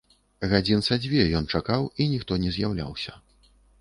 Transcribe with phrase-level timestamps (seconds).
[0.53, 3.13] Гадзін са дзве ён чакаў, і ніхто не з'яўляўся.